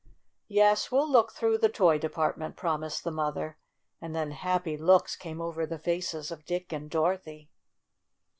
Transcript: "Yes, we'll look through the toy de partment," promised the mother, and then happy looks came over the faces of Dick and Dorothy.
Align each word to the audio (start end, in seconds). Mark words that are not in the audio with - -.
"Yes, 0.47 0.91
we'll 0.91 1.07
look 1.07 1.31
through 1.31 1.59
the 1.59 1.69
toy 1.69 1.99
de 1.99 2.09
partment," 2.09 2.55
promised 2.57 3.03
the 3.03 3.11
mother, 3.11 3.59
and 4.01 4.15
then 4.15 4.31
happy 4.31 4.75
looks 4.75 5.15
came 5.15 5.39
over 5.39 5.67
the 5.67 5.77
faces 5.77 6.31
of 6.31 6.43
Dick 6.43 6.73
and 6.73 6.89
Dorothy. 6.89 7.51